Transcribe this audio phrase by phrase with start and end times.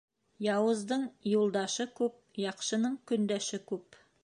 [0.53, 1.03] Яуыздың
[1.33, 2.17] юлдашы күп,
[2.47, 4.03] яҡшының көндәше күп.